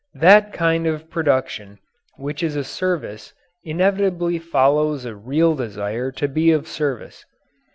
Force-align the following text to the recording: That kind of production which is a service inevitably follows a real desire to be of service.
That 0.15 0.51
kind 0.51 0.87
of 0.87 1.11
production 1.11 1.77
which 2.17 2.41
is 2.41 2.55
a 2.55 2.63
service 2.63 3.33
inevitably 3.63 4.39
follows 4.39 5.05
a 5.05 5.15
real 5.15 5.53
desire 5.53 6.11
to 6.13 6.27
be 6.27 6.49
of 6.49 6.67
service. 6.67 7.23